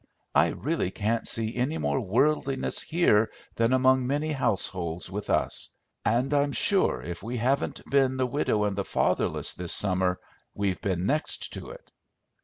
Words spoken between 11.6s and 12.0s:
it."